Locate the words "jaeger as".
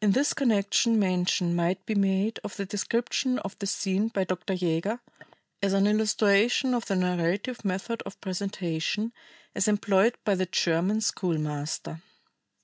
4.54-5.72